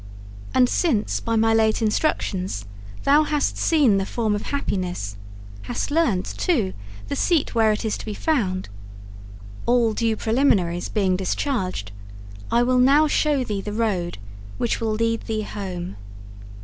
[0.55, 2.65] And since by my late instructions
[3.03, 5.15] thou hast seen the form of happiness,
[5.69, 6.73] hast learnt, too,
[7.07, 8.67] the seat where it is to be found,
[9.67, 11.91] all due preliminaries being discharged,
[12.51, 14.17] I will now show thee the road
[14.57, 15.97] which will lead thee home.